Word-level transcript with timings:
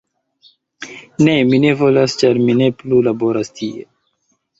"Ne. 1.27 1.35
Mi 1.49 1.59
ne 1.65 1.73
povas 1.81 2.15
ĉar 2.21 2.39
mi 2.47 2.55
ne 2.63 2.71
plu 2.79 3.03
laboras 3.09 3.53
tie. 3.61 3.85